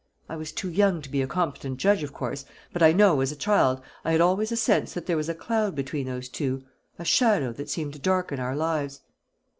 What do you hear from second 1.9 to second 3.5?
of course; but I know, as a